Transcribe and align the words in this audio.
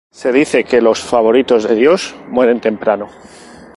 Se 0.11 0.31
dice 0.31 0.63
que 0.63 0.81
los 0.81 0.99
favoritos 1.03 1.65
de 1.69 1.75
Dios 1.75 2.15
mueren 2.27 2.59
temprano. 2.59 3.07